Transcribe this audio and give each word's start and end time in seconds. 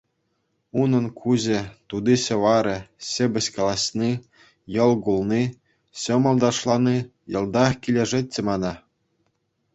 Унӑн 0.83 1.07
куҫӗ, 1.19 1.59
тути-ҫӑварӗ, 1.93 2.73
ҫепӗҫ 3.09 3.47
калаҫни, 3.59 4.09
йӑл 4.77 4.93
кулни, 5.09 5.43
ҫӑмӑл 6.07 6.37
ташлани— 6.47 6.97
йӑлтах 7.37 7.73
килӗшетчӗ 7.87 8.41
мана. 8.51 8.73